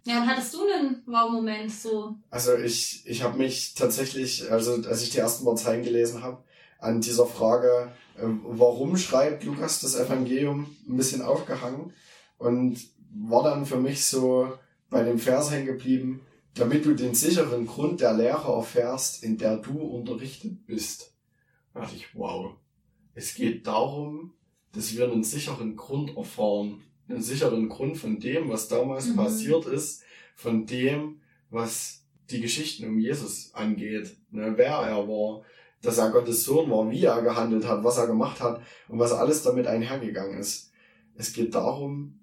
[0.04, 2.16] Ja, hattest du einen Wow-Moment so?
[2.30, 6.42] Also ich, ich habe mich tatsächlich, also als ich die ersten Parteien gelesen habe,
[6.80, 11.92] an dieser Frage, äh, warum schreibt Lukas das Evangelium, ein bisschen aufgehangen
[12.38, 12.78] und
[13.14, 14.52] war dann für mich so
[14.88, 16.20] bei dem Vers hängen geblieben,
[16.54, 21.14] damit du den sicheren Grund der Lehre erfährst, in der du unterrichtet bist.
[21.72, 22.54] Da dachte ich, wow,
[23.14, 24.32] es geht darum,
[24.72, 29.16] dass wir einen sicheren Grund erfahren, einen sicheren Grund von dem, was damals Mhm.
[29.16, 30.02] passiert ist,
[30.36, 31.20] von dem,
[31.50, 35.42] was die Geschichten um Jesus angeht, ne, wer er war,
[35.82, 39.12] dass er Gottes Sohn war, wie er gehandelt hat, was er gemacht hat und was
[39.12, 40.70] alles damit einhergegangen ist.
[41.16, 42.19] Es geht darum,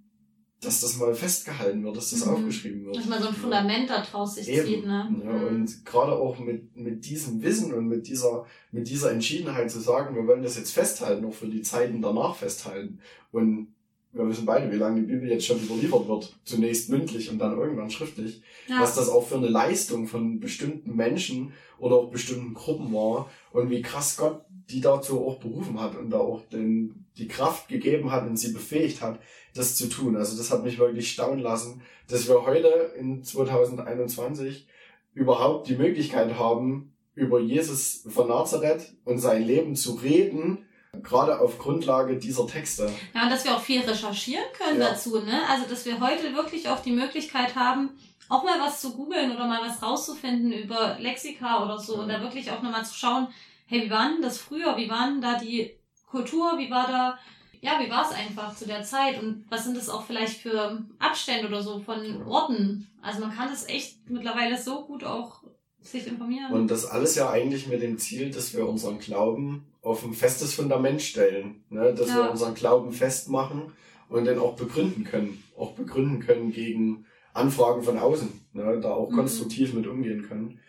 [0.62, 2.32] dass das mal festgehalten wird, dass das Mhm.
[2.34, 2.98] aufgeschrieben wird.
[2.98, 5.16] Dass man so ein Fundament da draus sich Eben, zieht, ne?
[5.24, 5.48] Ja, Mhm.
[5.48, 10.16] und gerade auch mit, mit diesem Wissen und mit dieser, mit dieser Entschiedenheit zu sagen,
[10.16, 13.00] wir wollen das jetzt festhalten, auch für die Zeiten danach festhalten.
[13.32, 13.68] Und
[14.14, 16.36] wir wissen beide, wie lange die Bibel jetzt schon überliefert wird.
[16.44, 18.42] Zunächst mündlich und dann irgendwann schriftlich.
[18.68, 18.80] ja.
[18.82, 23.70] Was das auch für eine Leistung von bestimmten Menschen oder auch bestimmten Gruppen war und
[23.70, 24.42] wie krass Gott
[24.72, 28.54] die dazu auch berufen hat und da auch den, die Kraft gegeben hat und sie
[28.54, 29.20] befähigt hat,
[29.56, 30.16] das zu tun.
[30.16, 34.68] Also das hat mich wirklich staunen lassen, dass wir heute in 2021
[35.14, 40.66] überhaupt die Möglichkeit haben, über Jesus von Nazareth und sein Leben zu reden,
[41.02, 42.92] gerade auf Grundlage dieser Texte.
[43.16, 44.90] Ja, und dass wir auch viel recherchieren können Ja.
[44.90, 45.42] dazu, ne?
[45.50, 47.90] Also, dass wir heute wirklich auch die Möglichkeit haben,
[48.30, 52.22] auch mal was zu googeln oder mal was rauszufinden über Lexika oder so und da
[52.22, 53.28] wirklich auch nochmal zu schauen,
[53.66, 54.78] hey, wie war denn das früher?
[54.78, 55.72] Wie war denn da die
[56.08, 56.58] Kultur?
[56.58, 57.20] Wie war da,
[57.62, 59.22] ja, wie war es einfach zu der Zeit?
[59.22, 62.88] Und was sind das auch vielleicht für Abstände oder so von Orten?
[63.02, 65.44] Also man kann das echt mittlerweile so gut auch
[65.82, 66.52] sich informieren.
[66.52, 70.54] Und das alles ja eigentlich mit dem Ziel, dass wir unseren Glauben auf ein festes
[70.54, 71.64] Fundament stellen.
[71.70, 71.94] Ne?
[71.94, 72.24] Dass Ja.
[72.24, 73.72] wir unseren Glauben festmachen
[74.10, 75.42] und den auch begründen können.
[75.58, 78.30] Auch begründen können gegen Anfragen von außen.
[78.54, 78.80] Ne?
[78.82, 79.16] Da auch Mhm.
[79.16, 80.60] konstruktiv mit umgehen können.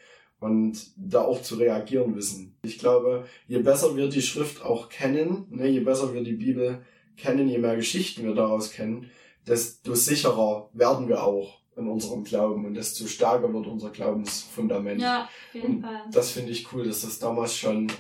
[0.40, 2.55] Und da auch zu reagieren wissen.
[2.62, 6.83] Ich glaube, je besser wir die Schrift auch kennen, ne, je besser wir die Bibel
[7.16, 9.11] kennen, je mehr Geschichten wir daraus kennen,
[9.48, 15.01] desto sicherer werden wir auch in unserem Glauben und desto stärker wird unser Glaubensfundament.
[15.01, 16.03] ja, auf jeden Und Fall.
[16.12, 17.90] das finde ich cool, dass das damals schon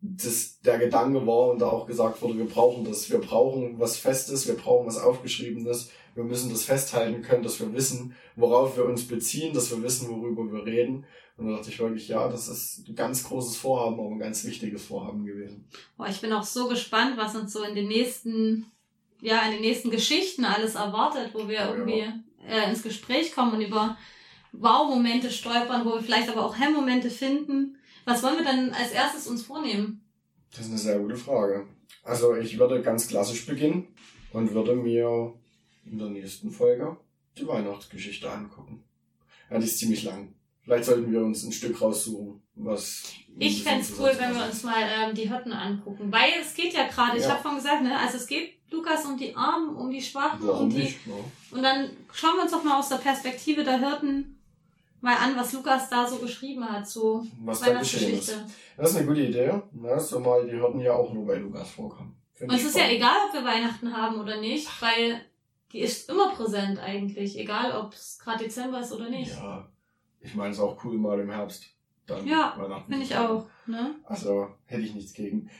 [0.00, 3.10] das, der Gedanke war und da auch gesagt wurde, wir brauchen das.
[3.10, 5.90] Wir brauchen was Festes, wir brauchen was Aufgeschriebenes.
[6.14, 10.08] Wir müssen das festhalten können, dass wir wissen, worauf wir uns beziehen, dass wir wissen,
[10.08, 11.04] worüber wir reden.
[11.38, 14.44] Und da dachte ich wirklich, ja, das ist ein ganz großes Vorhaben, aber ein ganz
[14.44, 15.66] wichtiges Vorhaben gewesen.
[15.96, 18.66] Boah, ich bin auch so gespannt, was uns so in den nächsten
[19.20, 21.74] ja, an den nächsten Geschichten alles erwartet, wo wir Oh, ja.
[21.74, 22.04] irgendwie
[22.46, 23.96] äh, ins Gespräch kommen und über
[24.52, 27.76] Wow-Momente stolpern, wo wir vielleicht aber auch Hemmmomente finden.
[28.04, 30.04] Was wollen wir dann als erstes uns vornehmen?
[30.50, 31.66] Das ist eine sehr gute Frage.
[32.02, 33.88] Also ich würde ganz klassisch beginnen
[34.32, 35.34] und würde mir
[35.84, 36.96] in der nächsten Folge
[37.36, 38.84] die Weihnachtsgeschichte angucken.
[39.50, 40.34] Ja, die ist ziemlich lang.
[40.68, 43.04] Vielleicht sollten wir uns ein Stück raussuchen, was...
[43.38, 46.12] Ich fänd's cool, wenn wir uns mal ähm, die Hirten angucken.
[46.12, 47.30] Weil es geht ja gerade, ich Ja.
[47.30, 50.64] habe vorhin gesagt, ne, also es geht Lukas um die Armen, um die Schwachen, Warum
[50.64, 50.78] um die.
[50.80, 50.98] nicht?
[51.06, 51.14] Ja.
[51.56, 54.38] Und dann schauen wir uns doch mal aus der Perspektive der Hirten
[55.00, 58.28] mal an, was Lukas da so geschrieben hat zu Was da geschehen ist.
[58.28, 58.52] Weihnachtsgeschichte.
[58.76, 59.52] Das ist eine gute Idee.
[59.82, 62.14] Ja, so mal, die hörten ja auch nur bei Lukas vorkommen.
[62.34, 65.20] Find Und es ich ist ja egal, ob wir Weihnachten haben oder nicht, weil
[65.72, 69.30] die ist immer präsent eigentlich, egal ob es gerade Dezember ist oder nicht.
[69.32, 69.68] Ja,
[70.20, 71.64] ich meine, es ist auch cool mal im Herbst.
[72.06, 72.56] Dann Ja,
[72.88, 73.46] Finde ich auch.
[73.66, 73.94] Ne?
[74.04, 75.50] Also hätte ich nichts gegen.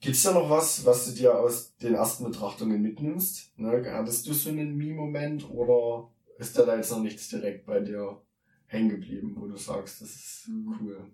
[0.00, 3.58] Gibt's da noch was, was du dir aus den ersten Betrachtungen mitnimmst?
[3.58, 3.82] Ne?
[3.90, 8.20] Hattest du so einen Mii-Moment oder ist da da jetzt noch nichts direkt bei dir
[8.66, 10.76] hängen geblieben, wo du sagst, das ist Mhm.
[10.80, 11.10] cool?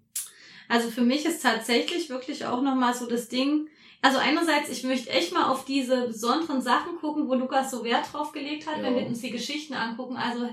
[0.69, 3.69] Also für mich ist tatsächlich wirklich auch nochmal so das Ding.
[4.01, 8.13] Also einerseits, ich möchte echt mal auf diese besonderen Sachen gucken, wo Lukas so Wert
[8.13, 8.83] drauf gelegt hat, Ja.
[8.85, 10.17] wenn wir uns die Geschichten angucken.
[10.17, 10.49] Also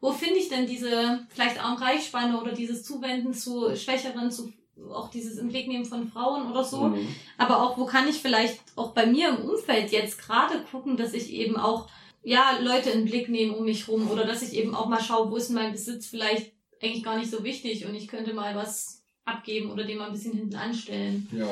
[0.00, 4.52] wo finde ich denn diese vielleicht auch Reichspanne oder dieses Zuwenden zu Schwächeren, zu
[4.90, 6.88] auch dieses im Blick nehmen von Frauen oder so.
[6.88, 7.08] Mhm.
[7.38, 11.14] Aber auch, wo kann ich vielleicht auch bei mir im Umfeld jetzt gerade gucken, dass
[11.14, 11.88] ich eben auch,
[12.22, 15.02] ja, Leute in den Blick nehme um mich rum oder dass ich eben auch mal
[15.02, 18.54] schaue, wo ist mein Besitz vielleicht eigentlich gar nicht so wichtig und ich könnte mal
[18.54, 21.28] was abgeben oder den mal ein bisschen hinten anstellen.
[21.32, 21.48] Ja,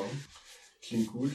[0.82, 1.32] klingt gut.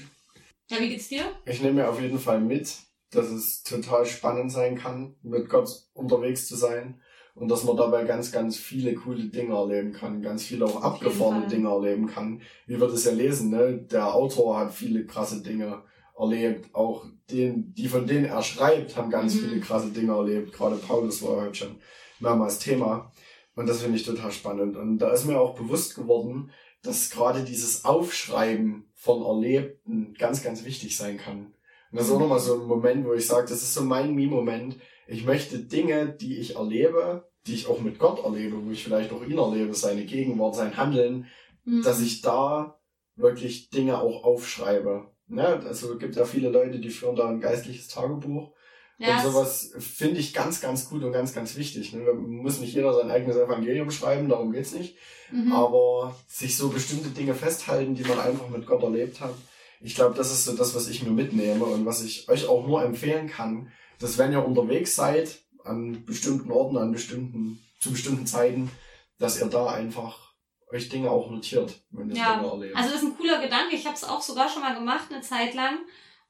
[0.69, 1.23] Ja, wie geht's dir?
[1.45, 2.75] Ich nehme mir auf jeden Fall mit,
[3.11, 7.01] dass es total spannend sein kann, mit Gott unterwegs zu sein
[7.35, 11.47] und dass man dabei ganz, ganz viele coole Dinge erleben kann, ganz viele auch abgefahrene.
[11.47, 12.41] Dinge erleben kann.
[12.67, 13.77] Wie wir das ja lesen, ne?
[13.91, 15.83] Der Autor hat viele krasse Dinge
[16.17, 19.39] erlebt, auch den, die von denen er schreibt, haben ganz Mhm.
[19.39, 20.51] viele krasse Dinge erlebt.
[20.53, 21.75] Gerade Paulus war heute schon
[22.19, 23.11] mehrmals Thema.
[23.55, 24.75] Und das finde ich total spannend.
[24.75, 30.65] Und da ist mir auch bewusst geworden, dass gerade dieses Aufschreiben von Erlebten ganz, ganz
[30.65, 31.53] wichtig sein kann.
[31.91, 34.13] Und das ist auch nochmal so ein Moment, wo ich sage, das ist so mein
[34.13, 34.75] Me-Moment.
[35.07, 39.11] Ich möchte Dinge, die ich erlebe, die ich auch mit Gott erlebe, wo ich vielleicht
[39.11, 41.25] auch ihn erlebe, seine Gegenwart, sein Handeln,
[41.65, 41.81] Hm.
[41.83, 42.79] dass ich da
[43.15, 45.11] wirklich Dinge auch aufschreibe.
[45.27, 45.45] Ne?
[45.45, 48.53] Also es gibt ja viele Leute, die führen da ein geistliches Tagebuch.
[48.97, 51.91] ja, und sowas finde ich ganz, ganz gut und ganz, ganz wichtig.
[51.93, 52.13] Ne?
[52.13, 54.95] Muss nicht jeder sein eigenes Evangelium schreiben, darum geht's nicht.
[55.31, 55.51] mhm.
[55.51, 59.33] Aber sich so bestimmte Dinge festhalten, die man einfach mit Gott erlebt hat.
[59.81, 62.67] Ich glaube, das ist so das, was ich mir mitnehme und was ich euch auch
[62.67, 68.25] nur empfehlen kann, dass wenn ihr unterwegs seid, an bestimmten Orten, an bestimmten, zu bestimmten
[68.25, 68.71] Zeiten,
[69.17, 70.33] dass ihr da einfach
[70.71, 72.75] euch Dinge auch notiert, wenn ihr Ja, Dinge erlebt.
[72.75, 73.75] Also das ist ein cooler Gedanke.
[73.75, 75.79] Ich habe es auch sogar schon mal gemacht, eine Zeit lang.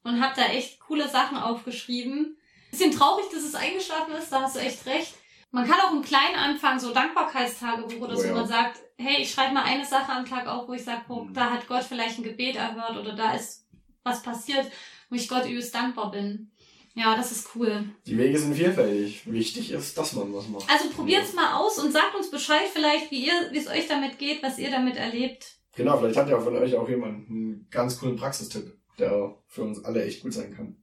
[0.04, 2.38] Und habe da echt coole Sachen aufgeschrieben.
[2.72, 5.14] Bisschen traurig, dass es eingeschlafen ist, da hast du echt recht.
[5.52, 8.28] Man kann auch im Kleinen anfangen, so Dankbarkeitstagebuch oder Oh so.
[8.28, 8.34] ja.
[8.34, 11.28] Man sagt, hey, ich schreibe mal eine Sache am Tag auf, wo ich sage, oh,
[11.34, 13.66] da hat Gott vielleicht ein Gebet erhört oder da ist
[14.04, 14.68] was passiert,
[15.10, 16.52] wo ich Gott übelst dankbar bin.
[16.96, 17.86] Ja, das ist cool.
[18.06, 19.22] Die Wege sind vielfältig.
[19.32, 20.70] Wichtig ist, dass man was macht.
[20.70, 24.18] Also probiert's mal aus und sagt uns Bescheid vielleicht, wie ihr, wie es euch damit
[24.20, 25.56] geht, was ihr damit erlebt.
[25.76, 29.84] Genau, vielleicht hat ja von euch auch jemand einen ganz coolen Praxistipp, der für uns
[29.86, 30.76] alle echt gut sein kann.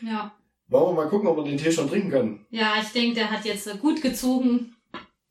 [0.00, 0.32] Ja.
[0.68, 2.46] Wollen wir mal gucken, ob wir den Tee schon trinken können?
[2.50, 4.74] Ja, ich denke, der hat jetzt äh, gut gezogen.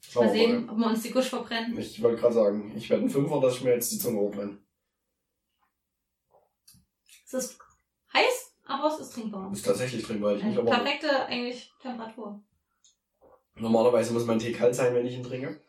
[0.10, 1.78] Schauen Mal sehen, ob wir uns die Gusch verbrennen.
[1.78, 4.58] Ich wollte gerade sagen, ich werde ein Fünfer, dass ich mir jetzt die Zunge hochbrenne.
[7.26, 7.58] Es ist
[8.14, 9.52] heiß, aber es ist trinkbar.
[9.52, 12.40] Ist tatsächlich weil ich nicht aber perfekte eigentlich Temperatur.
[13.56, 15.60] Normalerweise muss mein Tee kalt sein, wenn ich ihn trinke.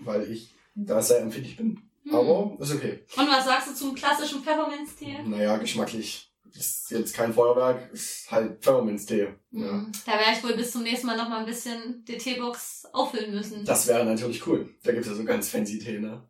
[0.00, 1.80] Weil ich da sehr empfindlich bin.
[2.04, 2.14] Hm.
[2.14, 3.00] Aber ist okay.
[3.16, 5.22] Und was sagst du zum klassischen Pfefferminztee?
[5.24, 6.29] Naja, geschmacklich.
[6.54, 9.34] Ist jetzt kein Feuerwerk, ist halt Pfefferminztee.
[9.52, 9.70] Ja.
[9.70, 9.92] Hm.
[10.06, 13.34] Da werde ich wohl bis zum nächsten Mal noch mal ein bisschen die Teebox auffüllen
[13.34, 13.64] müssen.
[13.64, 14.74] Das wäre natürlich cool.
[14.82, 16.28] Da gibt's ja so ganz fancy Tee, ne?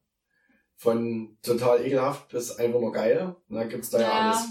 [0.77, 3.37] Von total ekelhaft bis einfach nur geil.
[3.49, 4.31] Da gibt's da ja, Ja.
[4.31, 4.49] alles.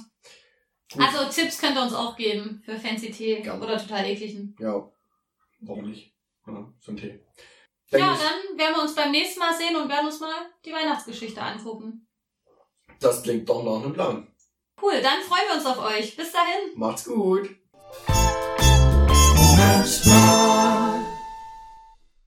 [0.92, 1.02] Gut.
[1.04, 3.64] Also Tipps könnt ihr uns auch geben für Fancy Tee Gerne.
[3.64, 4.56] oder total ekligen.
[4.60, 4.92] Ja.
[5.62, 6.16] Warum nicht?
[6.48, 7.20] Ja, so ein Tee.
[7.92, 10.34] Ja, Denk ich, dann werden wir uns beim nächsten Mal sehen und werden uns mal
[10.66, 12.08] die Weihnachtsgeschichte angucken.
[13.00, 14.28] das klingt doch nach einem Plan.
[14.82, 16.16] Cool, dann freuen wir uns auf euch.
[16.16, 16.72] Bis dahin.
[16.76, 17.50] Macht's gut.